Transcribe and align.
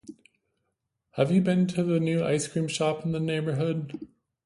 Have 1.11 1.31
you 1.31 1.41
been 1.41 1.67
to 1.67 1.83
the 1.83 1.99
new 1.99 2.23
ice 2.25 2.47
cream 2.47 2.67
shop 2.67 3.05
in 3.05 3.11
neighborhood? 3.23 3.99